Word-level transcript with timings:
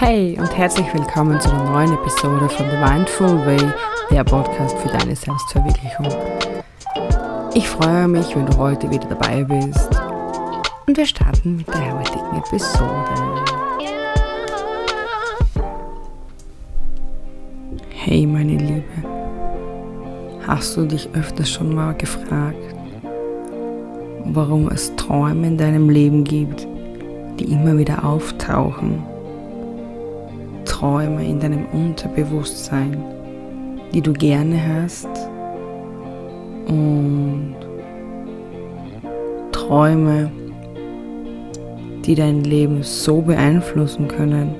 Hey 0.00 0.34
und 0.40 0.56
herzlich 0.56 0.86
willkommen 0.94 1.38
zu 1.42 1.50
einer 1.50 1.72
neuen 1.72 1.92
Episode 1.92 2.48
von 2.48 2.70
The 2.70 2.76
Mindful 2.78 3.44
Way, 3.44 3.70
der 4.10 4.24
Podcast 4.24 4.78
für 4.78 4.88
deine 4.88 5.14
Selbstverwirklichung. 5.14 6.08
Ich 7.52 7.68
freue 7.68 8.08
mich, 8.08 8.34
wenn 8.34 8.46
du 8.46 8.56
heute 8.56 8.90
wieder 8.90 9.06
dabei 9.06 9.44
bist 9.44 9.90
und 10.86 10.96
wir 10.96 11.04
starten 11.04 11.56
mit 11.56 11.68
der 11.68 11.98
heutigen 11.98 12.38
Episode. 12.38 13.44
Hey 17.90 18.26
meine 18.26 18.56
Liebe, 18.56 18.84
hast 20.46 20.78
du 20.78 20.86
dich 20.86 21.10
öfters 21.12 21.50
schon 21.50 21.74
mal 21.74 21.92
gefragt, 21.92 22.74
warum 24.24 24.70
es 24.70 24.96
Träume 24.96 25.46
in 25.48 25.58
deinem 25.58 25.90
Leben 25.90 26.24
gibt, 26.24 26.66
die 27.38 27.52
immer 27.52 27.76
wieder 27.76 28.02
auftauchen? 28.02 29.09
Träume 30.80 31.22
in 31.26 31.38
deinem 31.38 31.66
Unterbewusstsein, 31.74 32.96
die 33.92 34.00
du 34.00 34.14
gerne 34.14 34.56
hast 34.82 35.10
und 36.68 37.54
Träume, 39.52 40.30
die 42.06 42.14
dein 42.14 42.44
Leben 42.44 42.82
so 42.82 43.20
beeinflussen 43.20 44.08
können, 44.08 44.54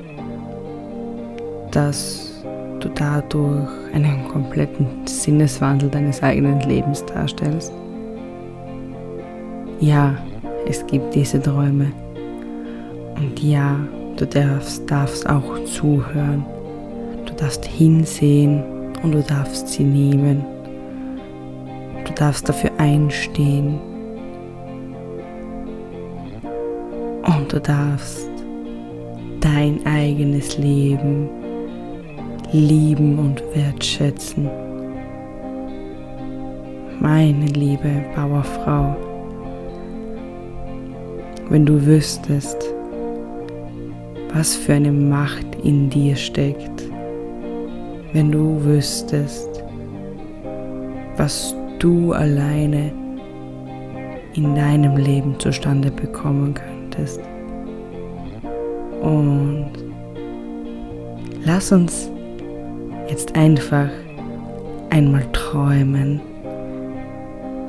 dass 1.70 2.45
du 2.80 2.91
dadurch 2.95 3.70
einen 3.95 4.28
kompletten 4.28 4.87
Sinneswandel 5.06 5.89
deines 5.89 6.23
eigenen 6.23 6.61
Lebens 6.61 7.02
darstellst. 7.06 7.73
Ja, 9.80 10.19
es 10.67 10.86
gibt 10.86 11.14
diese 11.14 11.41
Träume. 11.41 11.92
Und 13.17 13.42
ja, 13.42 13.77
Du 14.21 14.27
darfst, 14.27 14.91
darfst 14.91 15.27
auch 15.27 15.65
zuhören. 15.65 16.45
Du 17.25 17.33
darfst 17.33 17.65
hinsehen 17.65 18.63
und 19.03 19.13
du 19.13 19.23
darfst 19.23 19.69
sie 19.69 19.83
nehmen. 19.83 20.45
Du 22.05 22.13
darfst 22.13 22.47
dafür 22.47 22.71
einstehen. 22.77 23.81
Und 27.25 27.51
du 27.51 27.59
darfst 27.63 28.29
dein 29.41 29.81
eigenes 29.87 30.59
Leben 30.59 31.31
lieben 32.53 33.19
und 33.19 33.43
wertschätzen. 33.55 34.51
Meine 37.01 37.47
liebe 37.47 38.05
Bauerfrau, 38.15 38.95
wenn 41.48 41.65
du 41.65 41.87
wüsstest, 41.87 42.75
was 44.34 44.55
für 44.55 44.75
eine 44.75 44.92
Macht 44.92 45.47
in 45.64 45.91
dir 45.91 46.14
steckt, 46.17 46.89
wenn 48.12 48.31
du 48.31 48.62
wüsstest, 48.64 49.64
was 51.17 51.55
du 51.78 52.12
alleine 52.12 52.92
in 54.34 54.55
deinem 54.55 54.97
Leben 54.97 55.39
zustande 55.39 55.91
bekommen 55.91 56.55
könntest. 56.55 57.20
Und 59.03 59.70
lass 61.45 61.73
uns 61.73 62.11
jetzt 63.08 63.34
einfach 63.34 63.89
einmal 64.91 65.25
träumen. 65.33 66.20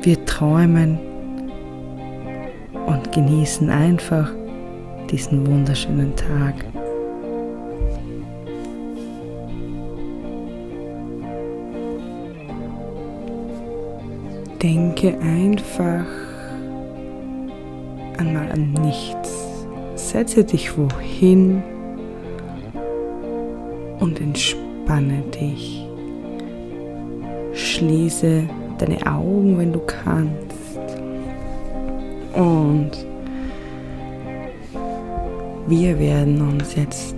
Wir 0.01 0.23
träumen 0.25 0.99
und 2.85 3.11
genießen 3.11 3.69
einfach 3.69 4.31
diesen 5.11 5.45
wunderschönen 5.45 6.15
Tag. 6.15 6.55
Denke 14.61 15.17
einfach 15.19 16.05
einmal 18.17 18.51
an 18.51 18.73
nichts. 18.73 19.65
Setze 19.95 20.43
dich 20.43 20.77
wohin 20.77 21.61
und 23.99 24.21
entspanne 24.21 25.23
dich. 25.39 25.85
Schließe 27.53 28.43
deine 28.77 29.05
Augen, 29.05 29.57
wenn 29.57 29.73
du 29.73 29.79
kannst. 29.79 30.55
Und 32.33 33.10
wir 35.71 35.97
werden 35.97 36.41
uns 36.41 36.75
jetzt 36.75 37.15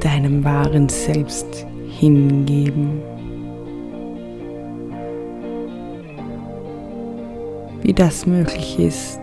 deinem 0.00 0.44
wahren 0.44 0.90
Selbst 0.90 1.66
hingeben. 1.88 3.00
Wie 7.80 7.94
das 7.94 8.26
möglich 8.26 8.78
ist, 8.78 9.20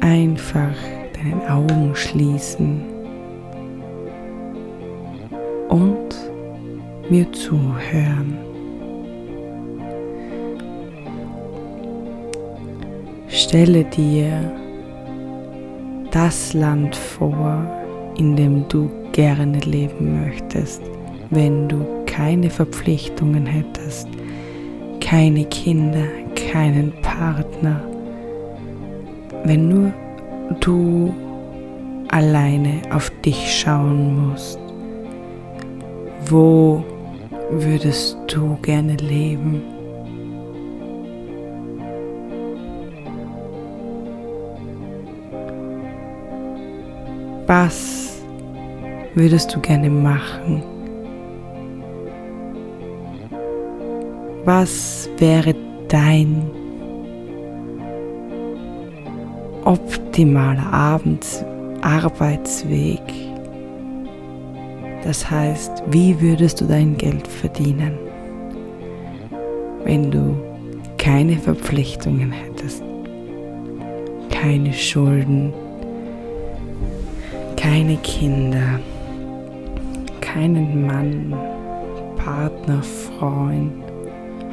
einfach 0.00 0.76
deinen 1.14 1.48
Augen 1.48 1.94
schließen 1.94 2.82
und 5.70 6.14
mir 7.08 7.32
zuhören. 7.32 8.36
Stelle 13.28 13.84
dir 13.84 14.67
das 16.10 16.54
Land 16.54 16.96
vor, 16.96 17.64
in 18.16 18.36
dem 18.36 18.66
du 18.68 18.90
gerne 19.12 19.58
leben 19.60 20.24
möchtest, 20.24 20.82
wenn 21.30 21.68
du 21.68 21.84
keine 22.06 22.50
Verpflichtungen 22.50 23.46
hättest, 23.46 24.08
keine 25.00 25.44
Kinder, 25.46 26.06
keinen 26.34 26.92
Partner, 27.02 27.80
wenn 29.44 29.68
nur 29.68 29.92
du 30.60 31.14
alleine 32.08 32.80
auf 32.90 33.10
dich 33.24 33.60
schauen 33.60 34.30
musst. 34.30 34.58
Wo 36.26 36.82
würdest 37.50 38.16
du 38.26 38.56
gerne 38.62 38.96
leben? 38.96 39.62
Was 47.60 48.22
würdest 49.16 49.52
du 49.52 49.58
gerne 49.58 49.90
machen? 49.90 50.62
Was 54.44 55.10
wäre 55.18 55.56
dein 55.88 56.48
optimaler 59.64 60.72
Abends 60.72 61.44
Arbeitsweg? 61.80 63.02
Das 65.02 65.28
heißt, 65.28 65.82
wie 65.90 66.20
würdest 66.20 66.60
du 66.60 66.64
dein 66.64 66.96
Geld 66.96 67.26
verdienen, 67.26 67.98
wenn 69.82 70.12
du 70.12 70.36
keine 70.96 71.36
Verpflichtungen 71.36 72.30
hättest, 72.30 72.84
keine 74.30 74.72
Schulden, 74.72 75.52
keine 77.68 77.98
Kinder, 77.98 78.80
keinen 80.22 80.86
Mann, 80.86 81.34
Partner, 82.16 82.82
Freund, 82.82 83.84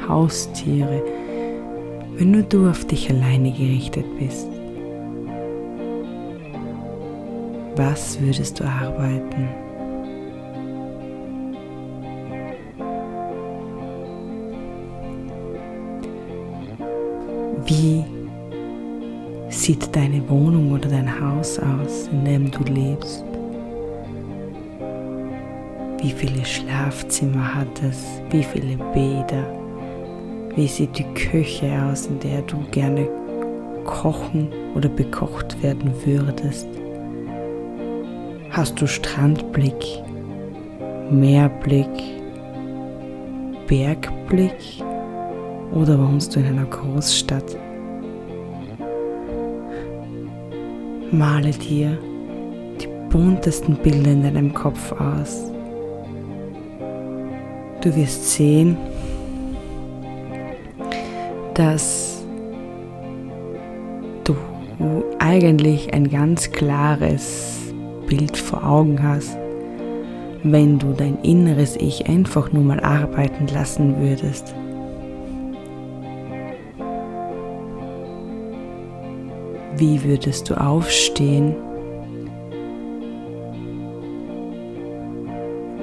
Haustiere, 0.06 1.02
wenn 2.16 2.32
nur 2.32 2.42
du 2.42 2.68
auf 2.68 2.84
dich 2.84 3.08
alleine 3.08 3.52
gerichtet 3.52 4.04
bist. 4.18 4.46
Was 7.76 8.20
würdest 8.20 8.60
du 8.60 8.64
arbeiten? 8.64 9.48
Wie 17.64 18.04
sieht 19.56 19.96
deine 19.96 20.28
Wohnung 20.28 20.72
oder 20.72 20.88
dein 20.88 21.08
Haus 21.20 21.58
aus, 21.58 22.08
in 22.12 22.24
dem 22.24 22.50
du 22.50 22.62
lebst? 22.64 23.24
Wie 26.02 26.10
viele 26.10 26.44
Schlafzimmer 26.44 27.54
hat 27.54 27.82
es? 27.82 28.04
Wie 28.30 28.42
viele 28.42 28.76
Bäder? 28.92 29.44
Wie 30.54 30.68
sieht 30.68 30.98
die 30.98 31.14
Küche 31.14 31.70
aus, 31.82 32.06
in 32.06 32.20
der 32.20 32.42
du 32.42 32.58
gerne 32.70 33.08
kochen 33.84 34.48
oder 34.74 34.88
bekocht 34.88 35.60
werden 35.62 35.90
würdest? 36.04 36.68
Hast 38.50 38.80
du 38.80 38.86
Strandblick, 38.86 40.02
Meerblick, 41.10 41.88
Bergblick 43.66 44.82
oder 45.72 45.98
wohnst 45.98 46.36
du 46.36 46.40
in 46.40 46.46
einer 46.46 46.66
Großstadt? 46.66 47.56
Male 51.12 51.50
dir 51.50 51.96
die 52.80 52.88
buntesten 53.10 53.76
Bilder 53.76 54.10
in 54.10 54.22
deinem 54.22 54.52
Kopf 54.52 54.92
aus. 54.92 55.52
Du 57.80 57.94
wirst 57.94 58.32
sehen, 58.32 58.76
dass 61.54 62.24
du 64.24 64.34
eigentlich 65.20 65.94
ein 65.94 66.10
ganz 66.10 66.50
klares 66.50 67.72
Bild 68.08 68.36
vor 68.36 68.66
Augen 68.66 69.00
hast, 69.00 69.38
wenn 70.42 70.78
du 70.78 70.92
dein 70.92 71.18
inneres 71.22 71.76
Ich 71.76 72.08
einfach 72.08 72.52
nur 72.52 72.64
mal 72.64 72.80
arbeiten 72.80 73.46
lassen 73.46 74.00
würdest. 74.00 74.54
Wie 79.78 80.02
würdest 80.02 80.48
du 80.48 80.58
aufstehen? 80.58 81.54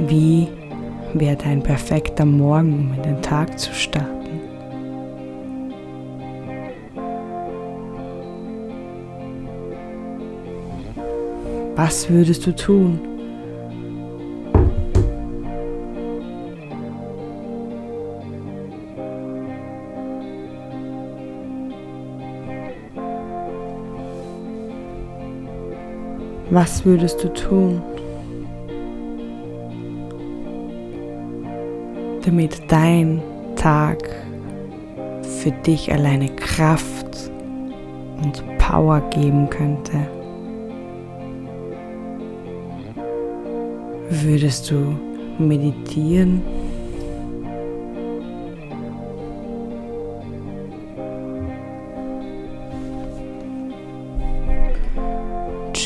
Wie 0.08 0.48
wäre 1.14 1.36
dein 1.36 1.62
perfekter 1.62 2.26
Morgen, 2.26 2.74
um 2.74 2.94
in 2.96 3.04
den 3.04 3.22
Tag 3.22 3.60
zu 3.60 3.72
starten? 3.72 4.42
Was 11.76 12.10
würdest 12.10 12.48
du 12.48 12.56
tun? 12.56 13.13
Was 26.50 26.86
würdest 26.86 27.24
du 27.24 27.34
tun, 27.34 27.82
damit 32.26 32.62
dein 32.68 33.22
Tag 33.56 33.98
für 35.40 35.52
dich 35.66 35.92
alleine 35.92 36.28
Kraft 36.36 37.32
und 38.24 38.44
Power 38.60 39.02
geben 39.10 39.50
könnte? 39.50 40.08
Würdest 44.10 44.70
du 44.70 44.96
meditieren? 45.40 46.42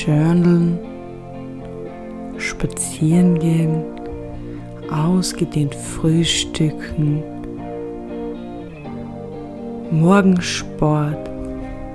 Journalen, 0.07 0.79
spazieren 2.37 3.37
gehen, 3.39 3.83
ausgedehnt 4.89 5.75
frühstücken, 5.75 7.21
Morgensport. 9.91 11.29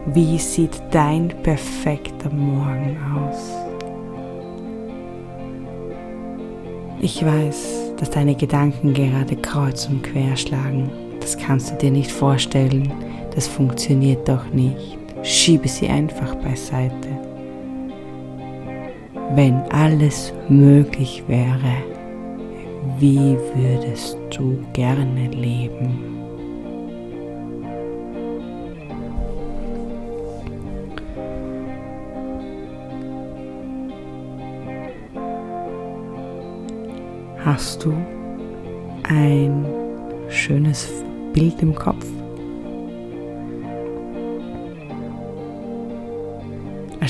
Wie 0.06 0.36
sieht 0.38 0.82
dein 0.90 1.28
perfekter 1.42 2.28
Morgen 2.30 2.98
aus? 3.16 3.50
Ich 7.00 7.24
weiß, 7.24 7.94
dass 7.96 8.10
deine 8.10 8.34
Gedanken 8.34 8.92
gerade 8.94 9.36
kreuz 9.36 9.86
und 9.86 10.02
quer 10.02 10.36
schlagen. 10.36 10.90
Das 11.20 11.36
kannst 11.36 11.70
du 11.70 11.76
dir 11.76 11.90
nicht 11.90 12.10
vorstellen. 12.10 12.92
Das 13.34 13.46
funktioniert 13.46 14.28
doch 14.28 14.46
nicht. 14.52 14.98
Schiebe 15.22 15.68
sie 15.68 15.88
einfach 15.88 16.34
beiseite 16.36 17.31
wenn 19.34 19.62
alles 19.70 20.32
möglich 20.48 21.22
wäre, 21.26 21.82
wie 22.98 23.36
würdest 23.54 24.18
du 24.36 24.58
gerne 24.72 25.28
leben? 25.28 26.12
Hast 37.44 37.84
du 37.84 37.92
ein 39.04 39.64
schönes 40.28 40.88
Bild 41.32 41.60
im 41.60 41.74
Kopf? 41.74 42.06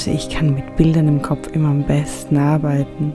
Also 0.02 0.16
ich 0.16 0.28
kann 0.30 0.52
mit 0.52 0.74
Bildern 0.74 1.06
im 1.06 1.22
Kopf 1.22 1.46
immer 1.52 1.68
am 1.68 1.84
besten 1.84 2.36
arbeiten. 2.36 3.12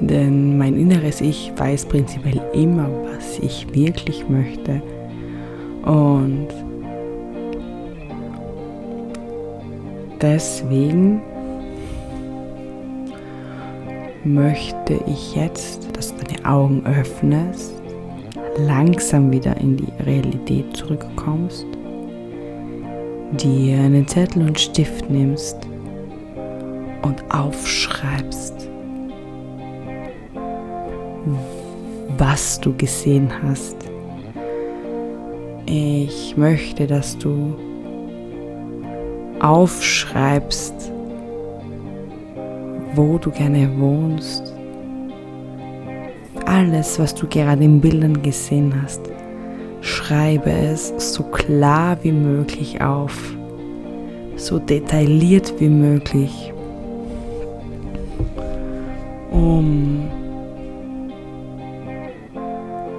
Denn 0.00 0.56
mein 0.56 0.74
inneres 0.74 1.20
Ich 1.20 1.52
weiß 1.54 1.84
prinzipiell 1.84 2.40
immer, 2.54 2.88
was 3.04 3.38
ich 3.40 3.66
wirklich 3.74 4.26
möchte. 4.30 4.80
Und 5.84 6.48
deswegen 10.18 11.20
möchte 14.24 14.98
ich 15.06 15.36
jetzt, 15.36 15.94
dass 15.94 16.16
du 16.16 16.24
deine 16.24 16.50
Augen 16.50 16.86
öffnest, 16.86 17.74
langsam 18.56 19.30
wieder 19.30 19.54
in 19.58 19.76
die 19.76 19.92
Realität 20.06 20.74
zurückkommst 20.74 21.66
dir 23.32 23.78
einen 23.78 24.06
Zettel 24.06 24.46
und 24.46 24.58
Stift 24.58 25.08
nimmst 25.10 25.56
und 27.02 27.22
aufschreibst, 27.30 28.68
was 32.18 32.60
du 32.60 32.76
gesehen 32.76 33.30
hast. 33.42 33.76
Ich 35.66 36.36
möchte, 36.36 36.86
dass 36.86 37.16
du 37.18 37.56
aufschreibst, 39.40 40.92
wo 42.94 43.18
du 43.18 43.30
gerne 43.30 43.68
wohnst. 43.78 44.54
Alles, 46.44 46.98
was 46.98 47.14
du 47.14 47.26
gerade 47.26 47.64
in 47.64 47.80
Bildern 47.80 48.20
gesehen 48.22 48.74
hast. 48.82 49.11
Schreibe 50.02 50.50
es 50.50 50.92
so 50.98 51.22
klar 51.22 51.96
wie 52.02 52.10
möglich 52.10 52.80
auf, 52.80 53.16
so 54.34 54.58
detailliert 54.58 55.54
wie 55.60 55.68
möglich, 55.68 56.52
um 59.30 60.08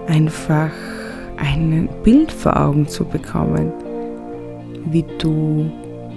einfach 0.08 0.72
ein 1.36 1.90
Bild 2.04 2.32
vor 2.32 2.56
Augen 2.58 2.88
zu 2.88 3.04
bekommen, 3.04 3.74
wie 4.86 5.04
du 5.18 5.70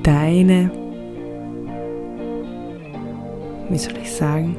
deine, 0.04 0.70
wie 3.68 3.78
soll 3.78 3.94
ich 4.00 4.12
sagen, 4.12 4.56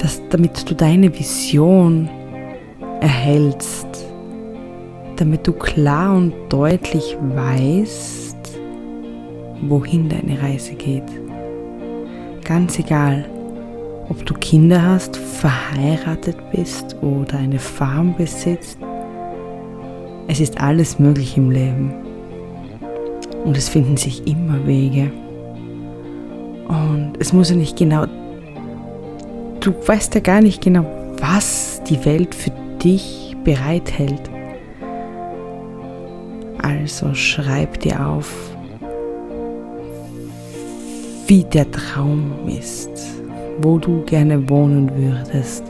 dass, 0.00 0.22
damit 0.30 0.70
du 0.70 0.74
deine 0.74 1.12
Vision 1.12 2.08
erhältst, 3.02 3.87
damit 5.20 5.46
du 5.46 5.52
klar 5.52 6.16
und 6.16 6.32
deutlich 6.48 7.16
weißt, 7.20 8.36
wohin 9.62 10.08
deine 10.08 10.40
Reise 10.40 10.74
geht. 10.74 11.02
Ganz 12.44 12.78
egal, 12.78 13.24
ob 14.08 14.24
du 14.24 14.34
Kinder 14.34 14.80
hast, 14.80 15.16
verheiratet 15.16 16.36
bist 16.52 16.96
oder 17.02 17.38
eine 17.38 17.58
Farm 17.58 18.14
besitzt, 18.16 18.78
es 20.28 20.40
ist 20.40 20.60
alles 20.60 20.98
möglich 20.98 21.36
im 21.36 21.50
Leben. 21.50 21.92
Und 23.44 23.56
es 23.56 23.68
finden 23.68 23.96
sich 23.96 24.26
immer 24.26 24.66
Wege. 24.66 25.10
Und 26.68 27.14
es 27.18 27.32
muss 27.32 27.50
ja 27.50 27.56
nicht 27.56 27.76
genau, 27.76 28.06
du 29.60 29.72
weißt 29.86 30.14
ja 30.14 30.20
gar 30.20 30.40
nicht 30.40 30.62
genau, 30.62 30.84
was 31.18 31.82
die 31.88 32.04
Welt 32.04 32.34
für 32.34 32.52
dich 32.82 33.36
bereithält. 33.42 34.30
Also 36.68 37.14
schreib 37.14 37.80
dir 37.80 38.06
auf, 38.06 38.30
wie 41.26 41.42
der 41.44 41.70
Traum 41.70 42.32
ist, 42.46 42.90
wo 43.62 43.78
du 43.78 44.02
gerne 44.04 44.46
wohnen 44.50 44.90
würdest. 44.94 45.64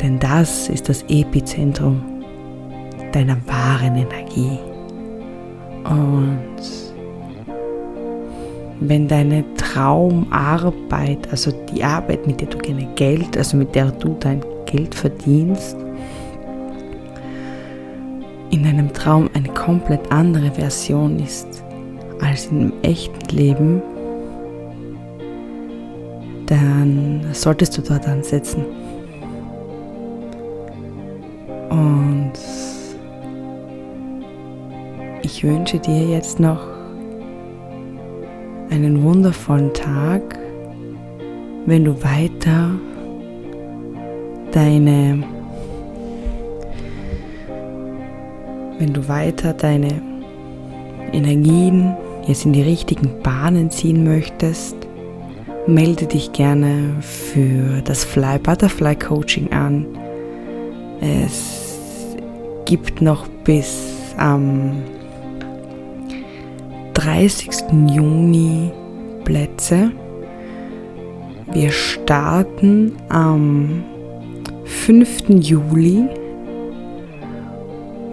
Denn 0.00 0.20
das 0.20 0.68
ist 0.68 0.88
das 0.88 1.02
Epizentrum 1.08 2.00
deiner 3.10 3.36
wahren 3.46 3.96
Energie. 3.96 4.58
Und 5.84 6.94
wenn 8.80 9.08
deine 9.08 9.44
Traumarbeit, 9.56 11.28
also 11.32 11.50
die 11.72 11.82
Arbeit, 11.82 12.24
mit 12.28 12.40
der 12.40 12.48
du 12.48 12.58
gerne 12.58 12.86
Geld, 12.94 13.36
also 13.36 13.56
mit 13.56 13.74
der 13.74 13.90
du 13.90 14.14
dein 14.20 14.44
Geld 14.66 14.94
verdienst, 14.94 15.76
in 18.54 18.62
deinem 18.62 18.92
Traum 18.92 19.28
eine 19.34 19.48
komplett 19.48 20.12
andere 20.12 20.48
Version 20.52 21.18
ist 21.18 21.64
als 22.20 22.46
im 22.46 22.72
echten 22.82 23.36
Leben, 23.36 23.82
dann 26.46 27.26
solltest 27.32 27.76
du 27.76 27.82
dort 27.82 28.06
ansetzen. 28.06 28.64
Und 31.68 32.32
ich 35.22 35.42
wünsche 35.42 35.80
dir 35.80 36.06
jetzt 36.06 36.38
noch 36.38 36.64
einen 38.70 39.02
wundervollen 39.02 39.74
Tag, 39.74 40.38
wenn 41.66 41.84
du 41.84 41.92
weiter 42.04 42.70
deine 44.52 45.33
wenn 48.78 48.92
du 48.92 49.08
weiter 49.08 49.52
deine 49.52 50.02
Energien 51.12 51.94
jetzt 52.26 52.44
in 52.44 52.52
die 52.52 52.62
richtigen 52.62 53.22
Bahnen 53.22 53.70
ziehen 53.70 54.04
möchtest, 54.04 54.76
melde 55.66 56.06
dich 56.06 56.32
gerne 56.32 56.96
für 57.00 57.80
das 57.84 58.04
Fly 58.04 58.38
Butterfly 58.38 58.96
Coaching 58.96 59.52
an. 59.52 59.86
Es 61.00 62.16
gibt 62.64 63.00
noch 63.00 63.26
bis 63.44 63.94
am 64.16 64.82
30. 66.94 67.50
Juni 67.92 68.70
Plätze. 69.24 69.90
Wir 71.52 71.70
starten 71.70 72.92
am 73.08 73.84
5. 74.64 75.28
Juli 75.28 76.08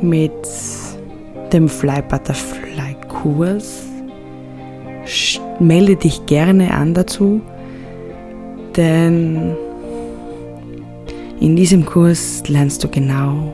mit 0.01 0.31
dem 1.53 1.67
Fly 1.67 2.01
Butterfly 2.01 2.95
Kurs. 3.07 3.83
Melde 5.59 5.95
dich 5.95 6.25
gerne 6.25 6.71
an 6.71 6.93
dazu, 6.93 7.41
denn 8.75 9.55
in 11.39 11.55
diesem 11.55 11.85
Kurs 11.85 12.47
lernst 12.47 12.83
du 12.83 12.87
genau 12.87 13.53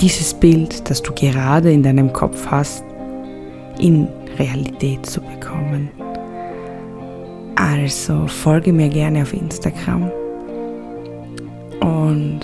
dieses 0.00 0.34
Bild, 0.34 0.88
das 0.88 1.02
du 1.02 1.12
gerade 1.12 1.72
in 1.72 1.82
deinem 1.82 2.12
Kopf 2.12 2.46
hast, 2.50 2.84
in 3.78 4.08
Realität 4.38 5.06
zu 5.06 5.20
bekommen. 5.20 5.90
Also 7.56 8.26
folge 8.26 8.72
mir 8.72 8.88
gerne 8.88 9.22
auf 9.22 9.32
Instagram 9.32 10.10
und 11.80 12.40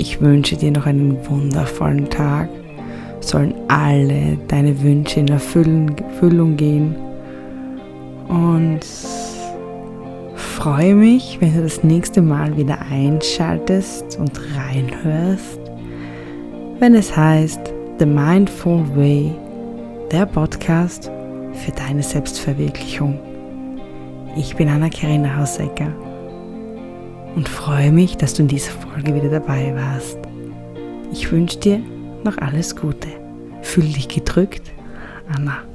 ich 0.00 0.18
wünsche 0.22 0.56
dir 0.56 0.70
noch 0.70 0.86
einen 0.86 1.18
wundervollen 1.28 2.08
Tag. 2.08 2.48
Sollen 3.20 3.54
alle 3.68 4.38
deine 4.48 4.82
Wünsche 4.82 5.20
in 5.20 5.28
Erfüllung 5.28 6.56
gehen. 6.56 6.96
Und 8.26 8.80
freue 10.34 10.94
mich, 10.94 11.38
wenn 11.40 11.54
du 11.54 11.62
das 11.62 11.84
nächste 11.84 12.22
Mal 12.22 12.56
wieder 12.56 12.78
einschaltest 12.90 14.18
und 14.18 14.40
reinhörst, 14.56 15.60
wenn 16.78 16.94
es 16.94 17.14
heißt 17.14 17.60
The 17.98 18.06
Mindful 18.06 18.82
Way 18.96 19.32
der 20.10 20.24
Podcast 20.24 21.10
für 21.52 21.72
deine 21.72 22.02
Selbstverwirklichung. 22.02 23.18
Ich 24.34 24.56
bin 24.56 24.70
Anna-Karina 24.70 25.36
Hausecker 25.36 25.92
und 27.36 27.48
freue 27.48 27.92
mich, 27.92 28.16
dass 28.16 28.34
du 28.34 28.42
in 28.42 28.48
dieser 28.48 28.72
Folge 28.72 29.14
wieder 29.14 29.28
dabei 29.28 29.74
warst. 29.74 30.18
Ich 31.12 31.30
wünsche 31.30 31.58
dir 31.58 31.80
noch 32.24 32.38
alles 32.38 32.76
Gute. 32.76 33.08
Fühl 33.62 33.84
dich 33.84 34.08
gedrückt, 34.08 34.72
Anna. 35.34 35.69